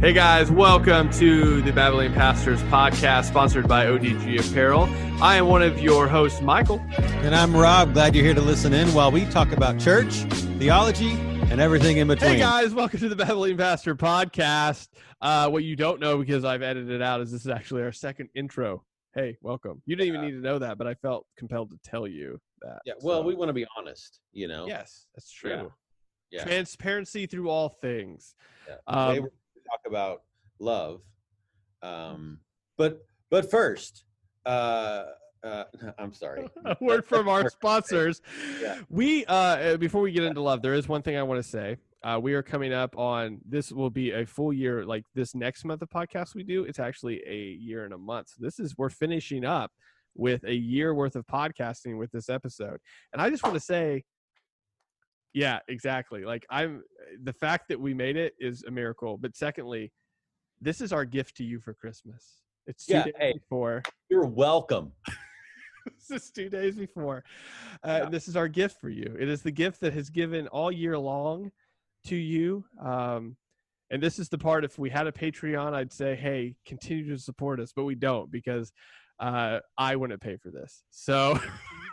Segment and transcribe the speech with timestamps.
[0.00, 4.84] Hey guys, welcome to the Babylon Pastors podcast sponsored by ODG Apparel.
[5.20, 6.78] I am one of your hosts, Michael.
[6.98, 7.94] And I'm Rob.
[7.94, 10.12] Glad you're here to listen in while we talk about church,
[10.60, 11.10] theology,
[11.50, 12.30] and everything in between.
[12.34, 14.86] Hey guys, welcome to the Babylon Pastor podcast.
[15.20, 17.92] Uh, what you don't know because I've edited it out is this is actually our
[17.92, 18.84] second intro.
[19.14, 19.82] Hey, welcome.
[19.86, 22.78] You didn't even need to know that, but I felt compelled to tell you that.
[22.86, 24.68] Yeah, well, So, we want to be honest, you know.
[24.68, 25.50] yes, that's true.
[25.50, 25.64] Yeah.
[26.30, 26.44] Yeah.
[26.44, 28.34] Transparency through all things.
[28.68, 28.74] yeah.
[28.86, 29.28] Um,
[29.68, 30.22] Today we're going to talk about
[30.58, 31.00] love.
[31.82, 32.40] Um,
[32.76, 34.04] but but first,
[34.46, 35.04] uh,
[35.44, 35.64] uh,
[35.98, 36.48] I'm sorry.
[36.64, 38.20] a word from our sponsors.
[38.60, 38.78] Yeah.
[38.88, 41.76] We uh before we get into love, there is one thing I want to say.
[42.04, 45.64] Uh, we are coming up on this will be a full year like this next
[45.64, 46.64] month of podcast we do.
[46.64, 48.28] It's actually a year and a month.
[48.28, 49.72] So this is we're finishing up
[50.14, 52.78] with a year worth of podcasting with this episode.
[53.12, 54.04] And I just want to say
[55.38, 56.24] yeah, exactly.
[56.24, 56.82] Like I'm
[57.22, 59.16] the fact that we made it is a miracle.
[59.16, 59.92] But secondly,
[60.60, 62.42] this is our gift to you for Christmas.
[62.66, 63.32] It's two Yeah, days hey.
[63.34, 64.90] before You're welcome.
[65.86, 67.22] this is two days before.
[67.84, 68.08] Uh, Yeah.
[68.10, 69.16] This is our gift for you.
[69.18, 71.52] It is the gift that has given all year long
[72.06, 72.64] to you.
[72.82, 73.36] Um,
[73.90, 74.64] and this is the part.
[74.64, 78.28] If we had a Patreon, I'd say, "Hey, continue to support us," but we don't
[78.30, 78.72] because
[79.20, 80.82] uh, I wouldn't pay for this.
[80.90, 81.38] So,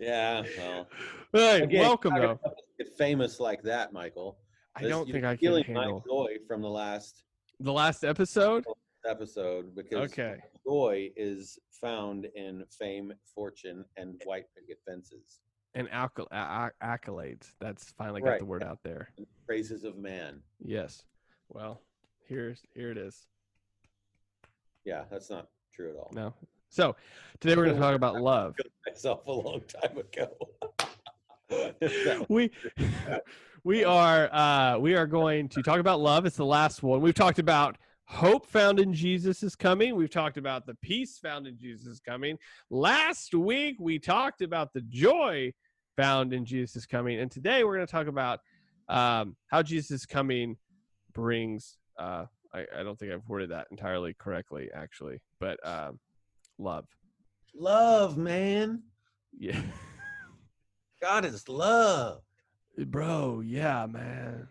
[0.00, 0.42] Yeah.
[0.58, 0.86] Well,
[1.32, 2.38] hey, again, welcome though.
[2.78, 4.38] get famous like that, Michael.
[4.76, 7.24] I This- don't think I can handle my joy from the last
[7.60, 8.64] the last episode.
[9.04, 10.38] episode because Okay.
[10.66, 15.40] joy is found in fame, fortune, and white picket fences.
[15.74, 16.28] And accol-
[16.82, 17.52] accolades.
[17.60, 18.38] That's finally got Right.
[18.38, 19.12] the word out there.
[19.16, 20.42] and praises of man.
[20.60, 21.04] Yes.
[21.48, 21.82] Well,
[22.24, 23.26] here's here it is.
[24.84, 26.10] Yeah, that's not true at all.
[26.12, 26.34] No.
[26.68, 26.96] So
[27.40, 28.54] today we're going to talk about love.
[28.98, 30.26] Myself a long time ago.
[32.28, 32.50] we
[33.64, 36.26] we are uh we are going to talk about love.
[36.26, 37.00] It's the last one.
[37.00, 39.94] We've talked about hope found in jesus is coming.
[39.94, 42.38] We've talked about the peace found in jesus is coming.
[42.70, 45.52] Last week we talked about the joy
[45.96, 47.20] found in jesus is coming.
[47.20, 48.40] And today we're going to talk about
[48.88, 50.56] um how jesus is coming
[51.12, 56.00] brings uh I, I don't think i've worded that entirely correctly actually but um
[56.58, 56.86] love
[57.54, 58.82] love, man.
[59.38, 59.60] yeah.
[61.00, 62.22] God is love.
[62.76, 64.48] bro yeah man.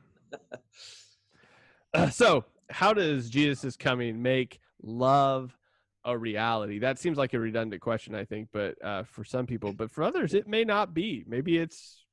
[1.94, 5.58] Uh, so how does jesus coming make love
[6.06, 6.80] a reality?
[6.80, 10.04] That seems like a redundant question i think but uh, for some people but for
[10.04, 11.24] others it may not be.
[11.28, 12.06] Maybe it's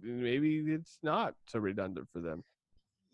[0.00, 2.44] maybe it's not so redundant for them.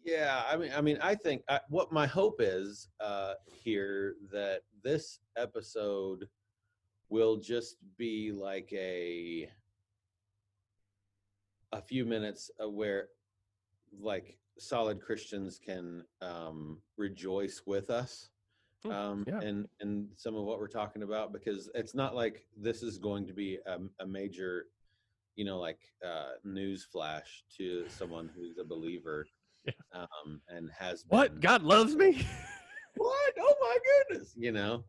[0.05, 4.61] Yeah, I mean, I mean, I think I, what my hope is uh, here that
[4.83, 6.29] this episode
[7.09, 9.49] will just be like a
[11.73, 13.09] a few minutes uh, where
[13.99, 18.31] like solid Christians can um, rejoice with us
[18.87, 19.41] Mm, um, yeah.
[19.41, 23.27] and and some of what we're talking about because it's not like this is going
[23.27, 24.67] to be a, a major
[25.37, 29.27] you know like uh news flash to someone who's a believer
[29.65, 29.73] Yeah.
[29.95, 32.27] um and has what been- god loves me
[32.97, 33.77] what oh my
[34.11, 34.85] goodness you know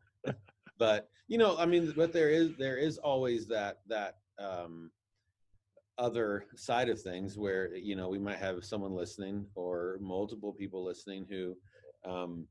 [0.78, 4.92] but you know i mean but there is there is always that that um
[5.98, 10.84] other side of things where you know we might have someone listening or multiple people
[10.84, 11.56] listening who
[12.10, 12.46] um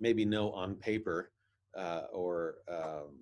[0.00, 1.30] maybe know on paper
[1.76, 3.18] uh or um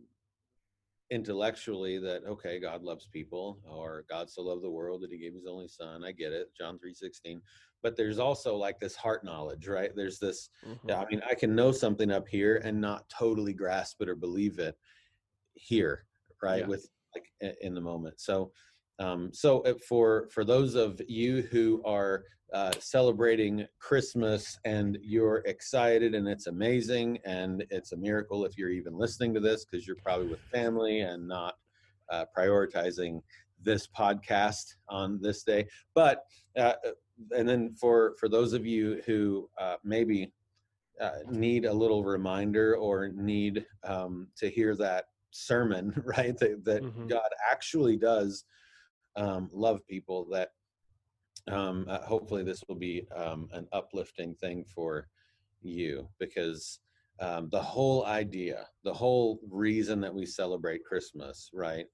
[1.11, 5.35] intellectually that okay god loves people or god so loved the world that he gave
[5.35, 6.03] his only son.
[6.03, 6.51] I get it.
[6.57, 7.41] John 3.16
[7.83, 10.51] but there's also like this heart knowledge right there's this
[10.89, 14.15] yeah, I mean, I can know something up here and not totally grasp it or
[14.15, 14.77] believe it
[15.55, 16.05] here,
[16.43, 16.61] right?
[16.61, 16.67] Yeah.
[16.67, 18.21] With like in the moment.
[18.21, 18.53] So,
[18.99, 25.43] um, so uh, for for those of you who are uh, celebrating Christmas and you're
[25.47, 29.87] excited and it's amazing and it's a miracle if you're even listening to this because
[29.87, 31.55] you're probably with family and not
[32.11, 33.23] uh, prioritizing
[33.63, 35.67] this podcast on this day.
[35.95, 36.25] But
[36.59, 36.75] uh,
[37.37, 40.33] and then for for those of you who uh, maybe
[41.01, 46.37] uh, need a little reminder or need um, to hear that sermon, right?
[46.39, 47.09] That, that Mhm.
[47.09, 48.45] God actually does
[49.17, 50.27] um, love people.
[50.31, 50.51] That
[51.49, 55.09] um, uh, hopefully this will be um, an uplifting thing for
[55.61, 56.81] you because
[57.21, 61.87] um, the whole idea, the whole reason that we celebrate Christmas, right?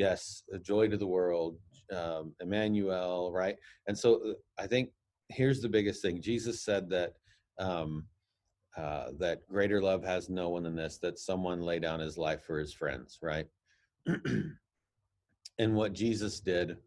[0.00, 1.58] Yes, a joy to the world,
[1.94, 3.56] um, Emmanuel, right?
[3.86, 4.88] And so uh, I think
[5.28, 6.22] here's the biggest thing.
[6.22, 7.12] Jesus said that
[7.58, 8.06] um,
[8.78, 12.42] uh, that greater love has no one than this, that someone lay down his life
[12.46, 13.46] for his friends, right?
[15.58, 16.78] and what Jesus did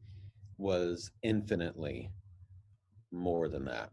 [0.58, 2.10] was infinitely
[3.12, 3.92] more than that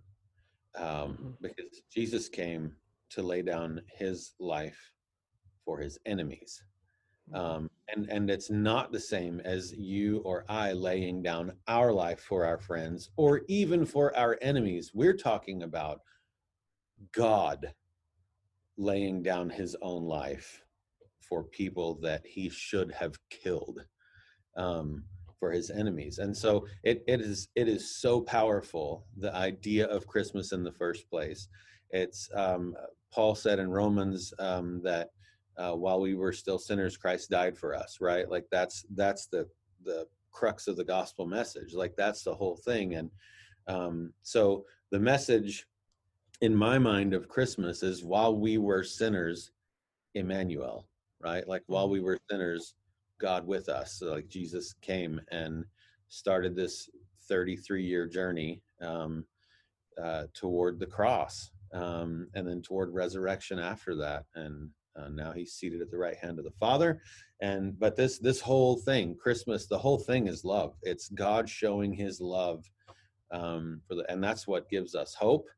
[0.78, 1.36] um, Mhm.
[1.42, 2.74] because Jesus came
[3.10, 4.80] to lay down his life
[5.66, 6.62] for his enemies.
[7.32, 12.20] Um, and, and it's not the same as you or I laying down our life
[12.20, 14.92] for our friends or even for our enemies.
[14.94, 16.00] We're talking about
[17.12, 17.72] God
[18.76, 20.62] laying down his own life
[21.20, 23.84] for people that he should have killed
[24.56, 25.04] um,
[25.38, 26.18] for his enemies.
[26.18, 30.72] And so it, it is it is so powerful the idea of Christmas in the
[30.72, 31.48] first place.
[31.90, 32.74] It's um,
[33.12, 35.10] Paul said in Romans um, that
[35.56, 37.98] uh, while we were still sinners, Christ died for us.
[38.00, 38.28] Right?
[38.28, 39.48] Like that's that's the
[39.84, 41.74] the crux of the gospel message.
[41.74, 42.94] Like that's the whole thing.
[42.94, 43.10] And
[43.66, 45.66] um, so the message
[46.40, 49.50] in my mind of Christmas is while we were sinners,
[50.14, 50.86] Emmanuel.
[51.20, 51.46] Right?
[51.46, 52.74] Like while we were sinners,
[53.20, 53.98] God with us.
[53.98, 55.64] So like Jesus came and
[56.08, 56.88] started this
[57.28, 59.24] 33 year journey um,
[60.02, 64.24] uh, toward the cross um, and then toward resurrection after that.
[64.34, 64.70] And
[65.00, 67.00] uh, now he's seated at the right hand of the Father.
[67.40, 70.74] And but this this whole thing, Christmas, the whole thing is love.
[70.82, 72.68] It's God showing His love
[73.30, 75.48] um, for the, and that's what gives us hope.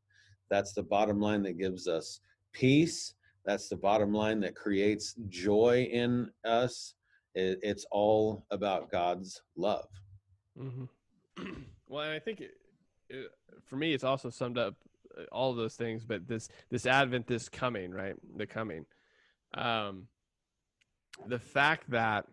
[0.51, 2.21] That's the bottom line that gives us
[2.53, 3.15] peace.
[3.45, 6.95] That's the bottom line that creates joy in us
[7.35, 9.89] it, it's all about God's love.
[10.59, 11.45] Mm-hmm.
[11.89, 12.53] well, I think it,
[13.09, 13.31] it,
[13.65, 14.75] for me, it's also summed up
[15.19, 16.05] uh, all those things.
[16.05, 18.15] But this this Advent, this coming, right?
[18.37, 18.85] The coming,
[19.55, 20.07] um,
[21.27, 22.27] the fact that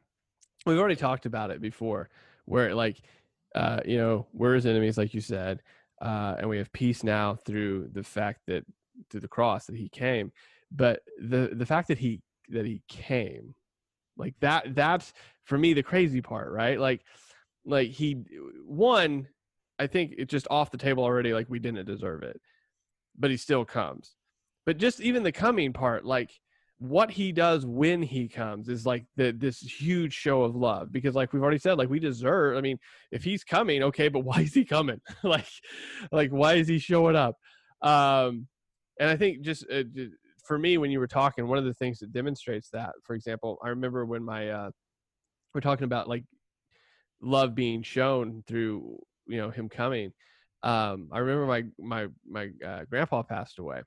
[0.66, 2.10] we've already talked about it before,
[2.46, 3.02] where like,
[3.56, 5.62] uh, you know, we're his enemies, like you said,
[6.02, 8.66] uh, and we have peace now through the fact that
[9.10, 10.32] through the cross that he came.
[10.72, 13.56] But the the fact that he that he came,
[14.18, 15.14] like that that's
[15.44, 16.80] for me the crazy part, right?
[16.80, 17.04] Like
[17.66, 18.24] like he
[18.66, 19.28] one
[19.78, 22.40] i think it's just off the table already like we didn't deserve it
[23.18, 24.16] but he still comes
[24.66, 26.40] but just even the coming part like
[26.80, 31.14] what he does when he comes is like the this huge show of love because
[31.14, 32.80] like we've already said like we deserve i mean
[33.12, 35.00] if he's coming okay but why is he coming?
[35.24, 35.46] Like
[36.12, 37.36] like why is he showing up?
[37.82, 38.48] Um
[39.00, 39.84] and i think just uh,
[40.46, 43.58] for me when you were talking one of the things that demonstrates that for example
[43.64, 44.72] i remember when my uh
[45.54, 46.24] we're talking about like
[47.22, 48.98] love being shown through
[49.28, 50.12] you know him coming
[50.64, 53.82] um i remember my my my uh, grandpa passed away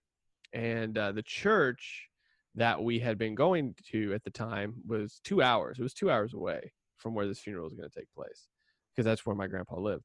[0.52, 2.08] and uh, the church
[2.54, 6.10] that we had been going to at the time was two hours it was two
[6.10, 8.48] hours away from where this funeral was going to take place
[8.94, 10.04] because that's where my grandpa lived.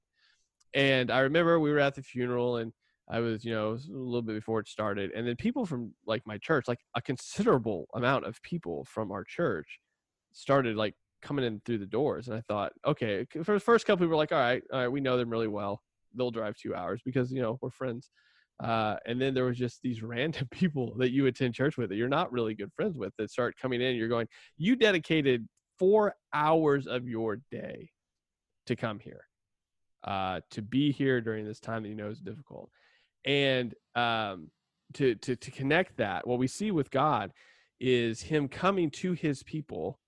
[0.73, 2.71] And i remember we were at the funeral and
[3.09, 6.21] i was you know a little bit before it started and then people from like
[6.25, 9.79] my church like a considerable amount of people from our church
[10.33, 14.05] started like coming in through the doors and i thought okay for the first couple
[14.05, 15.81] we were like all right all right we know them really well.
[16.15, 18.11] They'll drive two hours because you know we're friends
[18.59, 21.95] uh, and then there was just these random people that you attend church with that
[21.95, 24.27] you're not really good friends with that start coming in you're going
[24.57, 27.89] you dedicated four hours of your day
[28.65, 29.27] to come here
[30.03, 32.69] uh, to be here during this time that you know is difficult.
[33.25, 34.49] And um,
[34.93, 37.33] to, to to connect that what we see with god
[37.77, 39.99] is him coming to his people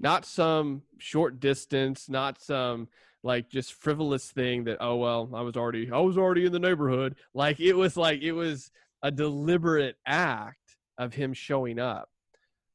[0.00, 2.88] not some short distance, not some
[3.22, 6.58] like just frivolous thing that oh well, I was already I was already in the
[6.58, 7.16] neighborhood.
[7.34, 8.70] Like it was like it was
[9.02, 12.08] a deliberate act of him showing up.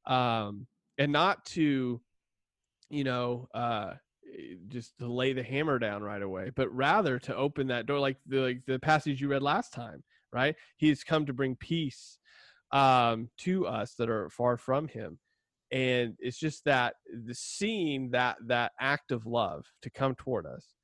[0.05, 0.67] Um
[0.98, 2.01] and not to
[2.89, 3.93] you know uh
[4.67, 8.17] just to lay the hammer down right away, but rather to open that door like
[8.27, 10.55] the like the passage you read last time, right?
[10.77, 12.19] He's come to bring peace
[12.72, 15.19] um to us that are far from him
[15.72, 16.95] and it's just that
[17.25, 20.75] the seeing that that act of love to come toward us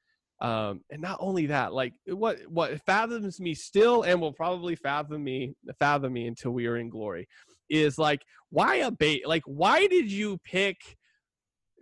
[0.42, 5.24] um and not only that like what what fathoms me still and will probably fathom
[5.24, 7.28] me fathom me until we are in glory
[7.70, 10.78] is like why a bait like why did you pick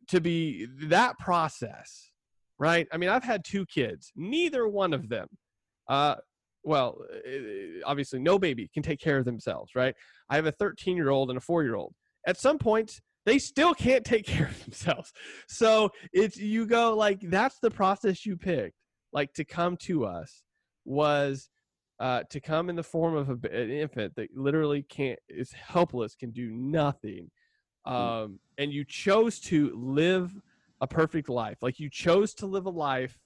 [0.07, 2.11] to be that process
[2.57, 2.87] right?
[2.91, 5.27] I mean i've had two kids neither one of them
[5.87, 6.15] uh
[6.63, 9.95] well uh, obviously no baby can take care of themselves right?
[10.29, 11.93] I have a 13 year old and a 4 year old
[12.27, 15.11] at some point they still can't take care of themselves.
[15.47, 18.75] So it's you go like that's the process you picked
[19.11, 20.43] like to come to us
[20.85, 21.49] was
[21.99, 26.15] uh, to come in the form of a, an infant that literally can't is helpless
[26.15, 27.29] can do nothing
[27.85, 30.31] um, and you chose to live
[30.81, 31.57] a perfect life.
[31.61, 33.17] Like you chose to live a life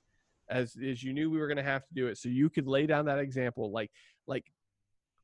[0.49, 2.67] as as you knew we were going to have to do it so you could
[2.67, 3.89] lay down that example like
[4.27, 4.43] like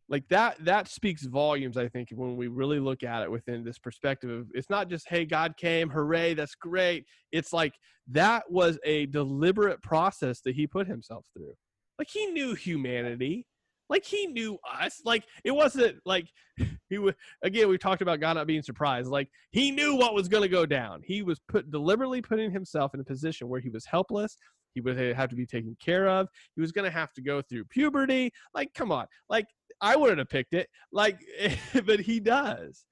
[0.09, 3.77] like that that speaks volumes i think when we really look at it within this
[3.77, 7.73] perspective of it's not just hey god came hooray that's great it's like
[8.11, 11.53] that was a deliberate process that he put himself through
[11.99, 13.45] Like he knew humanity.
[13.89, 15.01] Like he knew us.
[15.05, 16.27] Like it wasn't like
[16.89, 17.13] he was
[17.43, 19.09] again, we talked about God not being surprised.
[19.09, 21.01] Like he knew what was gonna go down.
[21.03, 24.37] He was put deliberately putting himself in a position where he was helpless.
[24.73, 26.27] He would have to be taken care of.
[26.55, 28.31] He was gonna have to go through puberty.
[28.53, 29.07] Like, come on.
[29.29, 29.47] Like
[29.81, 30.69] I wouldn't have picked it.
[30.91, 31.19] Like,
[31.85, 32.83] but he does.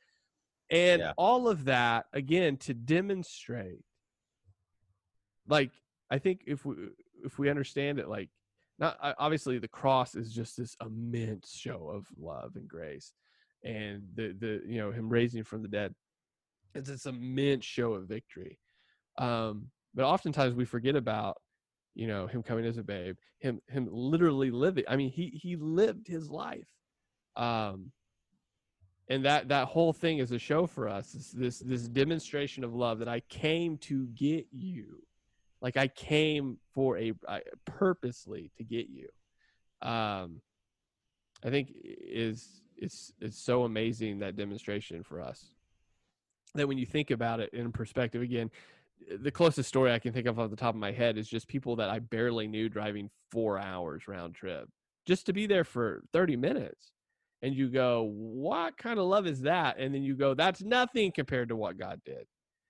[0.70, 1.14] And Yeah.
[1.18, 3.80] all of that again to demonstrate
[5.48, 5.72] like
[6.12, 6.76] I think if we
[7.24, 8.30] if we understand it like
[8.80, 13.14] not obviously the cross is just this immense show of love and grace
[13.64, 15.94] and the the you know him raising from the dead
[16.76, 18.60] it's this immense show of victory
[19.18, 21.38] um but oftentimes we forget about
[21.98, 25.56] you know him coming as a babe him him literally living i mean he he
[25.56, 26.68] lived his life
[27.36, 27.92] um
[29.10, 33.00] and that that whole thing is a show for us this this, demonstration of love
[33.00, 35.01] that i came to get you
[35.60, 39.10] like i came for a I, purposely to get you
[39.82, 40.39] um
[41.44, 45.48] i think is it's it's so amazing that demonstration for us
[46.54, 48.51] that when you think about it in perspective again
[49.20, 51.48] the closest story i can think of off the top of my head is just
[51.48, 54.68] people that i barely knew driving four hours round trip
[55.06, 56.92] just to be there for 30 minutes.
[57.42, 59.77] And you go what kind of love is that?
[59.80, 62.25] And then you go that's nothing compared to what god did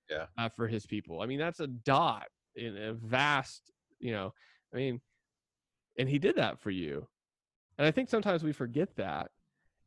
[0.10, 0.26] Yeah.
[0.38, 1.22] uh, for his people.
[1.22, 4.34] I mean that's a dot in a vast you know
[4.74, 5.00] i mean
[5.98, 7.08] and he did that for you.
[7.78, 9.32] And i think sometimes we forget that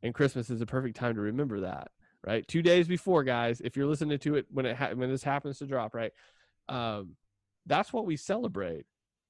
[0.03, 1.89] and christmas is a perfect time to remember that
[2.25, 2.47] right?
[2.47, 5.57] Two days before guys if you're listening to it when it ha- when this happens
[5.59, 6.11] to drop right?
[6.69, 7.15] Um
[7.65, 8.85] that's what we celebrate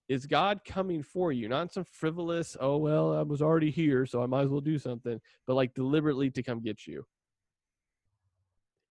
[0.10, 1.48] is god coming for you.
[1.48, 4.78] Not some frivolous oh well i was already here so i might as well do
[4.80, 7.06] something but like deliberately to come get you.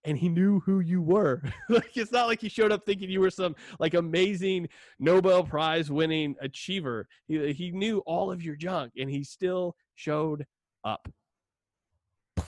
[0.04, 1.42] And he knew who you were.
[1.68, 5.90] Like it's not like he showed up thinking you were some like amazing nobel prize
[5.90, 7.06] winning achiever.
[7.28, 10.46] He, he knew all of your junk and he still showed
[10.84, 11.06] up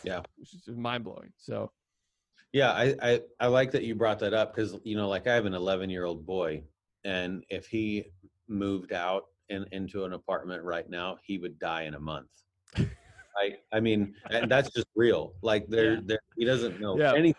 [0.05, 0.23] Yeah.
[0.37, 1.71] which is mind-blowing so
[2.53, 5.35] Yeah, I, I I like that you brought that up because you know, like I
[5.35, 6.65] have an 11 year old boy,
[7.05, 8.13] and if he
[8.49, 12.31] moved out in, into an apartment right now, he would die in a month.
[12.77, 15.35] I I mean, and that's just real.
[15.43, 16.01] Like there, Yeah.
[16.05, 17.15] there he doesn't know Yeah.
[17.15, 17.35] anything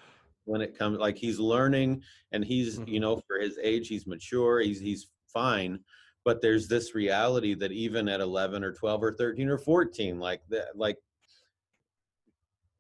[0.45, 0.97] when it comes.
[0.97, 2.01] Like he's learning,
[2.31, 3.01] and he's you Mhm.
[3.01, 4.61] know for his age, he's mature.
[4.61, 5.83] He's he's fine.
[6.25, 10.41] But there's this reality that even at 11 or 12 or 13 or 14, like
[10.49, 10.97] that, like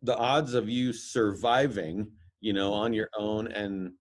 [0.03, 3.93] the odds of you surviving you know on your own and,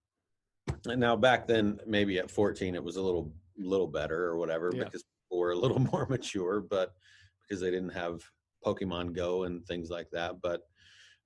[0.85, 4.71] and now back then maybe at 14 it was a little little better or whatever
[4.73, 4.83] Yeah.
[4.83, 6.93] because people were a little more mature but
[7.41, 8.21] because they didn't have
[8.65, 10.61] pokemon go and things like that but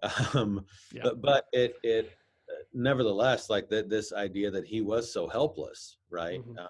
[0.33, 1.01] um Yeah.
[1.03, 2.11] but, but it it
[2.49, 6.57] uh, nevertheless like that this idea that he was so helpless right Mhm.
[6.59, 6.67] uh,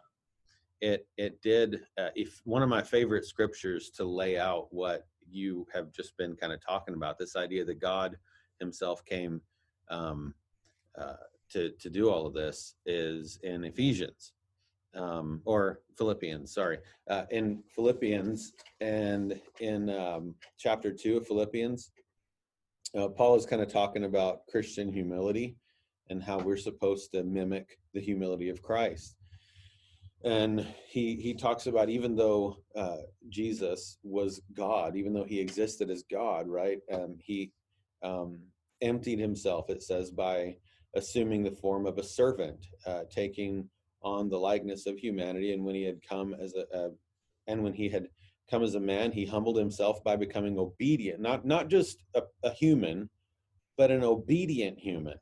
[0.80, 5.66] it it did uh, if one of my favorite scriptures to lay out what you
[5.74, 8.18] have just been kind of talking about this idea that god
[8.60, 9.42] himself came
[9.90, 10.34] um,
[10.98, 11.14] uh,
[11.50, 14.34] to to do all of this is in ephesians
[14.96, 16.80] um, or philippians sorry
[17.10, 21.92] uh, in philippians and in um, chapter 2 of philippians
[22.98, 25.56] uh, paul is kind of talking about christian humility
[26.10, 29.17] and how we're supposed to mimic the humility of christ
[30.24, 32.98] and he he talks about even though uh,
[33.30, 36.80] Jesus was God, even though he existed as God, right?
[36.92, 37.52] Um, he
[38.04, 38.40] um,
[38.82, 39.70] emptied himself.
[39.70, 40.58] It says by
[40.96, 43.70] assuming the form of a servant, uh, taking
[44.02, 45.54] on the likeness of humanity.
[45.54, 46.90] And when he had come as a, uh,
[47.48, 48.08] and when he had
[48.50, 51.20] come as a man, he humbled himself by becoming obedient.
[51.20, 53.10] Not not just a, a human,
[53.78, 55.18] but an obedient human,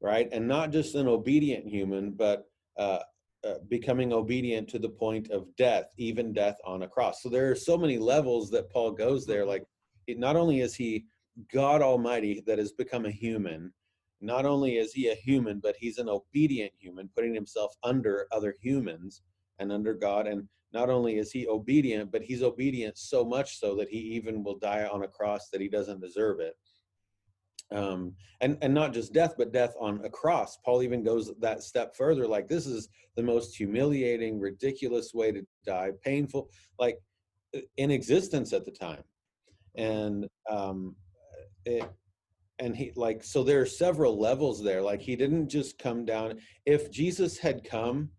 [0.00, 0.28] right?
[0.32, 3.00] And not just an obedient human, but uh,
[3.44, 7.22] uh, becoming obedient to the point of death, even death on a cross.
[7.22, 9.44] So there are so many levels that Paul goes there.
[9.44, 9.64] Like,
[10.06, 11.06] it, not only is he
[11.52, 13.72] God Almighty that has become a human,
[14.20, 18.54] not only is he a human, but he's an obedient human, putting himself under other
[18.60, 19.22] humans
[19.58, 20.26] and under God.
[20.26, 24.42] And not only is he obedient, but he's obedient so much so that he even
[24.42, 26.56] will die on a cross that he doesn't deserve it
[27.72, 30.58] um and and not just death but death on a cross.
[30.64, 35.42] Paul even goes that step further like this is the most humiliating ridiculous way to
[35.64, 36.98] die painful like
[37.76, 39.02] in existence at the time.
[39.74, 40.94] And um
[41.64, 41.90] it
[42.58, 44.80] and he like so there are several levels there.
[44.80, 46.38] Like he didn't just come down.
[46.64, 48.10] If jesus had come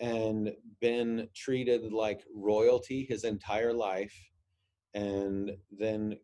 [0.00, 4.14] and been treated like royalty his entire life
[4.94, 6.16] and then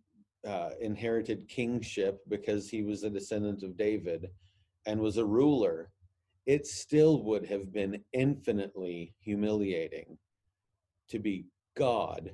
[0.46, 4.28] uh, inherited kingship because he was a descendant of David
[4.86, 5.90] and was a ruler,
[6.46, 10.16] it still would have been infinitely humiliating
[11.08, 12.30] to be God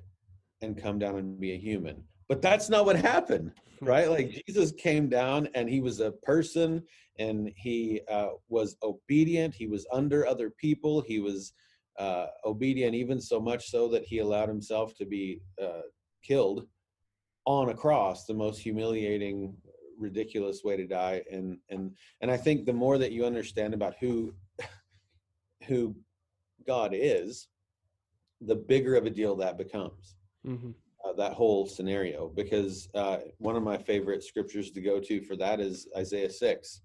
[0.61, 2.05] and come down and be a human.
[2.29, 4.09] But that's not what happened, right?
[4.09, 6.83] Like Jesus came down and he was a person
[7.19, 9.55] and he uh, was obedient.
[9.55, 11.01] He was under other people.
[11.01, 11.53] He was
[11.99, 15.83] uh, obedient, even so much so that he allowed himself to be uh,
[16.23, 16.67] killed
[17.45, 19.55] on a cross, the most humiliating,
[19.99, 21.23] ridiculous way to die.
[21.31, 24.35] And and and I think the more that you understand about who
[25.67, 25.95] who
[26.67, 27.49] God is,
[28.41, 30.17] the bigger of a deal that becomes.
[30.47, 30.71] Mm-hmm.
[31.05, 35.35] Uh, that whole scenario, because uh, one of my favorite scriptures to go to for
[35.35, 36.83] that is Isaiah six,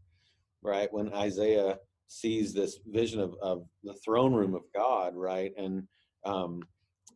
[0.63, 0.91] right?
[0.91, 5.51] When Isaiah sees this vision of, of the throne room of God, right?
[5.55, 5.87] And
[6.25, 6.63] um,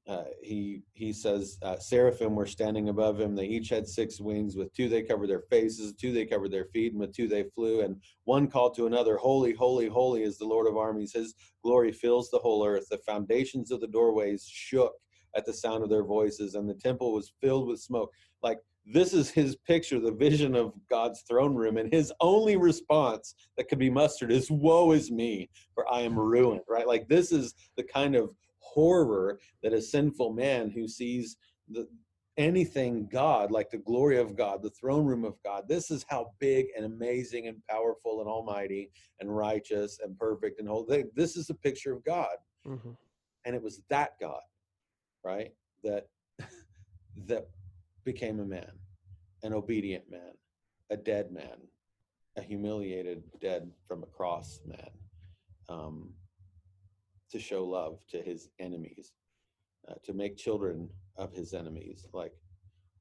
[0.07, 3.35] uh, he he says uh, seraphim were standing above him.
[3.35, 4.55] They each had six wings.
[4.55, 7.43] With two they covered their faces, two they covered their feet, and with two they
[7.55, 7.81] flew.
[7.81, 11.13] And one called to another, "Holy, holy, holy is the Lord of armies!
[11.13, 14.93] His glory fills the whole earth." The foundations of the doorways shook
[15.35, 18.11] at the sound of their voices, and the temple was filled with smoke.
[18.41, 23.35] Like this is his picture, the vision of God's throne room, and his only response
[23.55, 26.87] that could be mustered is, Woe is me, for I am ruined, right?
[26.87, 31.37] Like, this is the kind of horror that a sinful man who sees
[31.69, 31.87] the,
[32.37, 36.31] anything God, like the glory of God, the throne room of God, this is how
[36.39, 38.89] big and amazing and powerful and almighty
[39.19, 41.05] and righteous and perfect and holy.
[41.15, 42.35] This is a picture of God.
[42.65, 42.91] Mm-hmm.
[43.45, 44.41] And it was that God,
[45.23, 45.51] right?
[45.83, 46.07] That
[47.27, 47.47] that
[48.03, 48.71] became a man,
[49.43, 50.33] an obedient man,
[50.89, 51.57] a dead man,
[52.37, 54.89] a humiliated, dead from a cross man,
[55.69, 56.13] um,
[57.31, 59.13] to show love to his enemies,
[59.87, 62.07] uh, to make children of his enemies.
[62.13, 62.33] Like,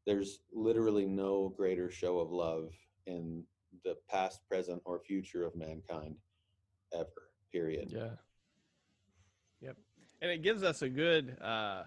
[0.07, 2.73] there's literally no greater show of love
[3.07, 3.45] in
[3.85, 6.17] the past, present, or future of mankind
[6.93, 7.91] ever, period.
[7.91, 8.11] Yeah.
[9.61, 9.77] Yep.
[10.23, 11.85] And it gives us a good uh,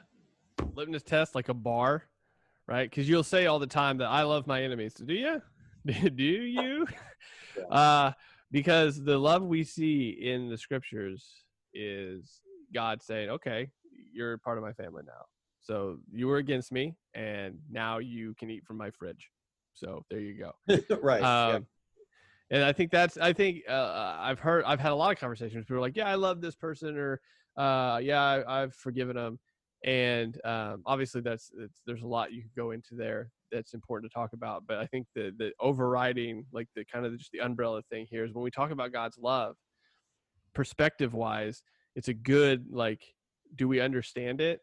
[0.76, 2.04] litmus test, like a bar
[2.68, 2.90] right?
[2.90, 4.94] Because you'll say all the time that I love my enemies.
[4.94, 5.42] Do you?
[5.86, 6.88] Do you?
[7.58, 7.64] yeah.
[7.76, 8.12] uh,
[8.52, 12.42] because the love we see in the scriptures is
[12.74, 13.70] God saying, "Okay,
[14.12, 15.26] you're part of my family now.
[15.62, 19.30] So you were against me, and now you can eat from my fridge.
[19.74, 20.54] So there you go."
[21.02, 21.24] right.
[21.24, 21.52] Um,
[22.50, 22.58] yeah.
[22.58, 23.18] And I think that's.
[23.18, 24.64] I think uh, uh, I've heard.
[24.66, 25.66] I've had a lot of conversations.
[25.66, 27.22] People are like, "Yeah, I love this person," or
[27.58, 29.40] uh, "Yeah, I, I've forgiven them."
[29.84, 31.52] and um, obviously that's
[31.86, 34.86] there's a lot you could go into there that's important to talk about but i
[34.88, 38.44] think the the overriding like the kind of just the umbrella thing here is when
[38.44, 39.56] we talk about god's love
[40.54, 41.64] perspective wise
[41.96, 43.04] it's a good like
[43.56, 44.62] do we understand it?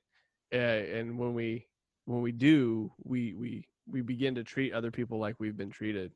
[0.53, 1.67] Uh, and when we
[2.07, 6.13] when we do we we we begin to treat other people like we've been treated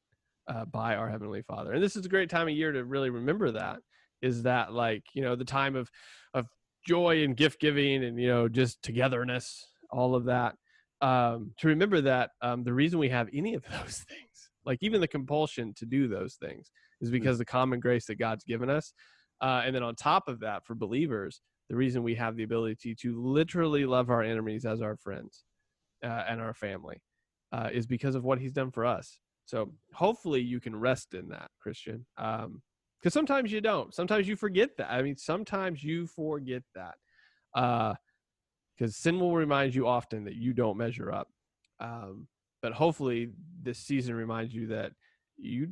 [0.49, 1.73] uh, by our heavenly father.
[1.73, 3.79] And this is a great time of year to really remember that
[4.23, 5.91] is that like you know the time of
[6.33, 6.47] of
[6.87, 10.57] joy and gift giving and you know just togetherness all of that.
[11.01, 15.01] Um, to remember that um, the reason we have any of those things like even
[15.01, 17.13] the compulsion to do those things is hmm.
[17.13, 18.95] because the common grace that god's given us
[19.41, 22.95] uh, and then on top of that for believers the reason we have the ability
[22.95, 25.45] to literally love our enemies as our friends
[26.05, 27.01] uh, and our family
[27.53, 29.19] uh, is because of what he's done for us.
[29.47, 32.05] So hopefully you can rest in that christian.
[32.17, 32.63] Um,
[33.01, 33.93] because sometimes you don't.
[33.93, 34.91] Sometimes you forget that.
[34.91, 36.95] I mean sometimes you forget that.
[37.55, 37.95] Uh
[38.77, 41.29] because sin will remind you often that you don't measure up.
[41.81, 42.29] Um
[42.63, 43.31] but hopefully
[43.63, 44.93] this season reminds you that
[45.37, 45.69] you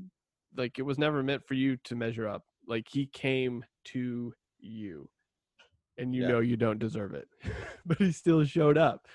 [0.57, 5.09] like it was never meant for you to measure up like he came to you
[5.98, 6.29] and you yeah.
[6.29, 7.29] know you don't deserve it
[7.87, 9.07] but he still showed up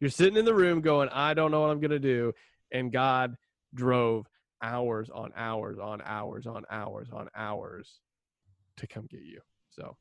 [0.00, 2.32] you're sitting in the room going i don't know what i'm going to do
[2.72, 3.36] and god
[3.74, 4.26] drove
[4.62, 8.00] hours on hours on hours on hours on hours
[8.76, 9.40] to come get you.
[9.70, 9.96] So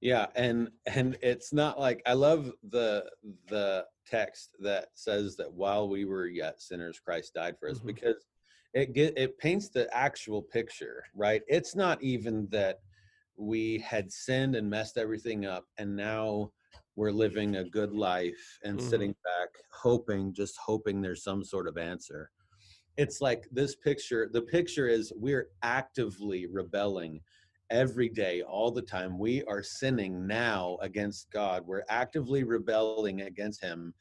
[0.00, 3.06] yeah, and and it's not like I love the
[3.48, 7.86] the text that says that while we were yet sinners Christ died for us mm-hmm.
[7.86, 8.26] because
[8.74, 11.42] it get it paints the actual picture, right?
[11.48, 12.80] It's not even that
[13.36, 16.50] we had sinned and messed everything up and now
[16.96, 18.88] we're living a good life and mm-hmm.
[18.88, 22.30] sitting back hoping just hoping there's some sort of answer
[22.96, 27.20] it's like this picture the picture is we're actively rebelling
[27.70, 33.60] every day all the time we are sinning now against god we're actively rebelling against
[33.60, 33.92] him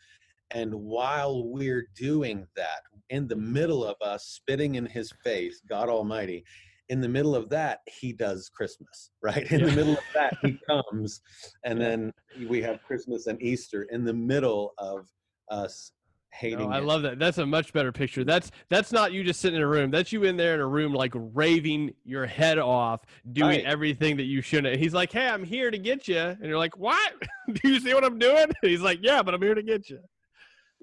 [0.53, 5.89] and while we're doing that in the middle of us spitting in his face god
[5.89, 6.43] almighty
[6.89, 9.65] in the middle of that he does christmas right in yeah.
[9.67, 11.21] the middle of that he comes
[11.65, 12.11] and then
[12.47, 15.07] we have christmas and easter in the middle of
[15.49, 15.91] us
[16.33, 16.69] hating.
[16.69, 17.19] No, I love that.
[17.19, 18.23] That's a much better picture.
[18.23, 19.91] That's that's not you just sitting in a room.
[19.91, 23.65] That's you in there in a room like raving your head off, doing right.
[23.65, 24.77] everything that you shouldn't.
[24.77, 27.13] He's like, "Hey, I'm here to get you," and you're like, "What?
[27.53, 29.99] Do you see what I'm doing?" He's like, "Yeah, but I'm here to get you."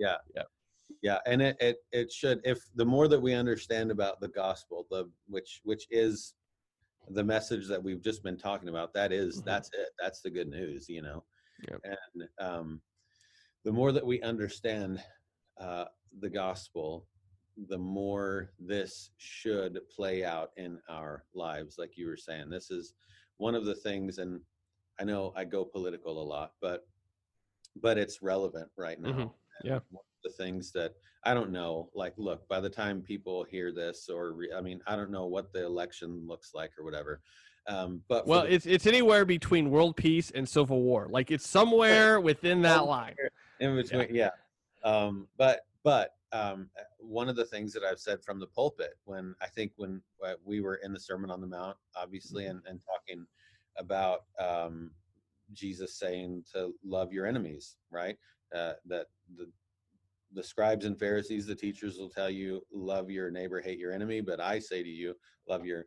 [0.00, 0.16] Yeah.
[0.34, 0.42] Yeah.
[1.02, 1.18] Yeah.
[1.26, 5.08] And it, it it should if the more that we understand about the gospel, the
[5.28, 6.34] which which is
[7.10, 9.44] the message that we've just been talking about, that is- Mhm.
[9.44, 9.90] that's it.
[10.00, 11.24] That's the good news, you know.
[11.70, 11.80] Yep.
[11.84, 12.82] And um
[13.64, 15.02] the more that we understand
[15.58, 15.84] uh
[16.20, 17.06] the gospel,
[17.68, 22.94] the more this should play out in our lives like you were saying this is
[23.36, 24.40] one of the things and
[24.98, 26.86] i know i go political a lot but
[27.76, 29.34] but it's relevant right now Mhm.
[29.64, 29.80] Yeah.
[29.90, 30.94] one of the things that
[31.24, 34.80] i don't know like look by the time people hear this or re- i mean
[34.86, 37.20] i don't know what the election looks like or whatever
[37.66, 41.06] um but Well, the- it's it's anywhere between world peace and civil war.
[41.10, 43.14] Like it's somewhere within that line.
[43.60, 44.30] in between yeah,
[44.82, 48.94] um but but um uh, one of the things that i've said from the pulpit
[49.04, 52.62] when i think when uh, we were in the sermon on the mount obviously and,
[52.68, 53.26] and talking
[53.76, 54.90] about um
[55.52, 58.16] jesus saying to love your enemies right
[58.54, 59.46] uh that the
[60.32, 64.20] the scribes and pharisees the teachers will tell you love your neighbor hate your enemy.
[64.20, 65.14] But i say to you
[65.48, 65.86] love your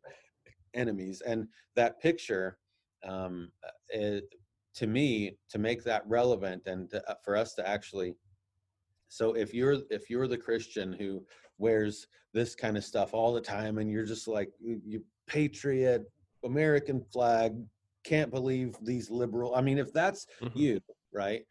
[0.73, 1.21] enemies.
[1.25, 2.57] And that picture
[3.05, 4.25] um uh, it,
[4.75, 8.15] to me to make that relevant and to, uh, for us to actually
[9.07, 11.23] so if you're if you're the christian who
[11.59, 16.03] wears this kind of stuff all the time and you're just like you patriot
[16.45, 17.53] american flag
[18.03, 20.51] can't believe these liberal i mean if that's Mhm.
[20.55, 20.79] you
[21.13, 21.43] right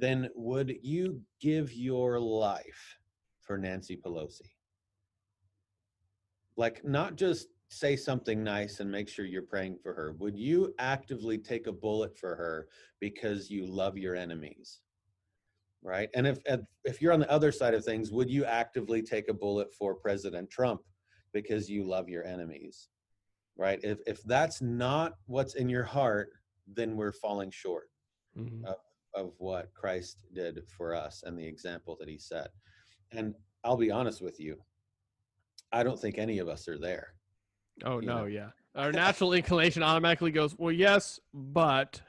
[0.00, 2.98] then would you give your life
[3.40, 4.50] for nancy pelosi?
[6.56, 10.12] Like not just say something nice and make sure you're praying for her.
[10.18, 14.80] Would you actively take a bullet for her because you love your enemies?
[15.82, 16.10] Right?
[16.14, 16.38] And if
[16.84, 19.94] if- you're on the other side of things would you actively take a bullet for
[19.94, 20.82] president trump
[21.32, 22.88] because you love your enemies?
[23.56, 23.80] Right?
[23.82, 26.32] If if that's not what's in your heart
[26.66, 27.90] then we're falling short
[28.36, 28.64] Mhm.
[28.64, 28.76] of
[29.38, 32.48] what Christ did for us and the example that he set.
[33.12, 34.62] And I'll be honest with you,
[35.72, 37.14] I don't think any of us are there.
[37.84, 38.24] Oh no, know.
[38.26, 38.50] yeah.
[38.74, 42.00] Our natural inclination automatically goes, well, yes, but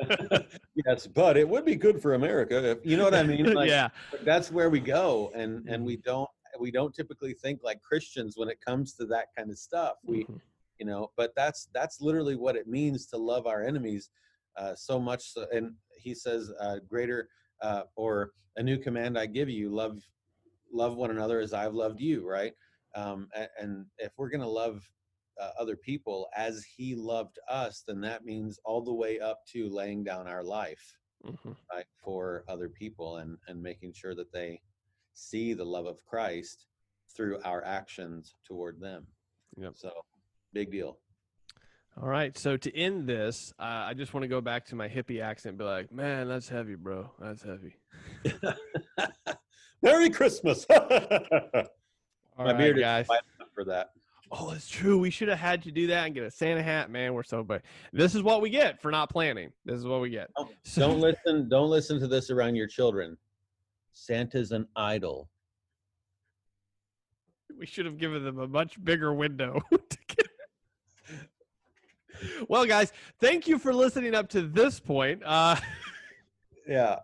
[0.86, 3.46] yes, but it would be good for America if you know what I mean.
[3.54, 3.88] Like, yeah,
[4.24, 8.48] that's where we go, and and we don't we don't typically think like Christians when
[8.48, 9.96] it comes to that kind of stuff.
[10.04, 10.40] We Mhm.
[10.78, 14.08] you know, but that's that's literally what it means to love our enemies
[14.56, 15.32] uh, so much.
[15.32, 17.28] So, and he says, uh, "Greater
[17.62, 20.02] uh, or a new command I give you: love
[20.72, 22.54] love one another as I've loved you." Right?
[22.94, 24.88] Um, and, and if we're gonna love
[25.40, 29.68] uh, other people as He loved us, then that means all the way up to
[29.68, 31.54] laying down our life Mhm.
[31.72, 34.60] right, for other people and and making sure that they
[35.12, 36.66] see the love of Christ
[37.14, 39.06] through our actions toward them.
[39.56, 39.76] Yep.
[39.76, 39.92] So
[40.52, 40.98] big deal.
[42.00, 42.36] All right.
[42.36, 45.52] So to end this, uh, I just want to go back to my hippie accent.
[45.52, 47.10] And be like, man, that's heavy, bro.
[47.18, 47.76] That's heavy.
[49.82, 50.66] Merry Christmas.
[50.70, 50.84] All
[52.38, 53.06] My right, beard guys.
[53.08, 53.90] white enough for that.
[54.32, 54.96] Oh, it's true.
[54.98, 57.14] We should have had you do that and get a Santa hat, man.
[57.14, 57.62] We're so bad.
[57.92, 59.50] This is what we get for not planning.
[59.64, 60.30] This is what we get.
[60.36, 61.48] Don't- So- Don't listen.
[61.48, 63.16] Don't listen to this around your children.
[63.92, 65.28] Santa's an idol.
[67.58, 69.60] we should have given them a much bigger window.
[72.48, 75.22] Well, guys, thank you for listening up to this point.
[75.24, 75.56] Uh,
[76.70, 76.96] Yeah,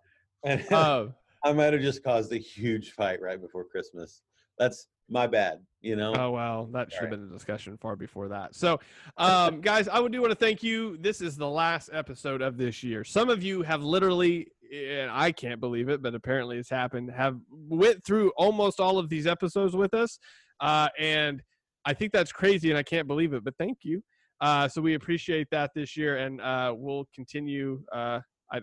[0.45, 1.07] and uh,
[1.45, 4.23] I might have just caused a huge fight right before Christmas.
[4.59, 5.59] That's my bad.
[5.83, 6.15] You know.
[6.17, 8.55] oh well, that should have been a discussion far before that.
[8.55, 8.81] So,
[9.19, 10.97] um, guys, I would do want to thank you.
[10.99, 13.05] This is the last episode of this year.
[13.05, 17.11] Some of you have literally, and I can't believe it, but apparently it's happened.
[17.11, 20.19] Have went through almost all of these episodes with us,
[20.61, 21.43] uh, and
[21.85, 23.45] I think that's crazy, and I can't believe it.
[23.45, 24.03] But thank you.
[24.41, 28.21] Uh, so we appreciate that this year, and uh, we'll continue uh,
[28.53, 28.61] I,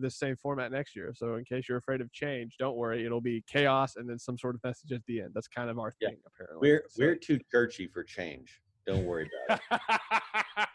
[0.00, 1.12] the same format next year.
[1.16, 3.04] So in case you're afraid of change, don't worry.
[3.04, 5.30] It'll be chaos and then some sort of message at the end.
[5.34, 6.10] That's kind of our Yeah.
[6.10, 6.68] thing, apparently.
[6.70, 8.60] We're So- we're too churchy for change.
[8.86, 10.68] Don't worry about it.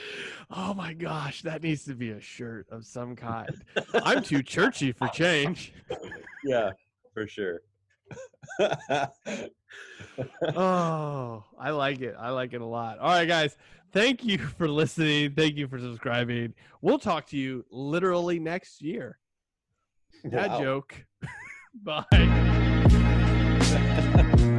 [0.50, 3.50] oh my gosh, that needs to be a shirt of some kind.
[3.94, 5.72] I'm too churchy for change.
[6.44, 6.70] yeah,
[7.12, 7.62] for sure.
[10.56, 12.16] Oh, I like it.
[12.18, 12.98] I like it a lot.
[12.98, 13.56] All right, guys.
[13.92, 15.34] Thank you for listening.
[15.34, 16.54] Thank you for subscribing.
[16.82, 19.18] We'll talk to you literally next year.
[20.24, 20.60] Wow.
[20.60, 21.04] joke.
[21.82, 22.04] Bye.